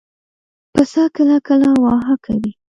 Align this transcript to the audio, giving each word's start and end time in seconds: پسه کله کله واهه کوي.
پسه 0.73 1.01
کله 1.15 1.37
کله 1.47 1.69
واهه 1.83 2.15
کوي. 2.25 2.51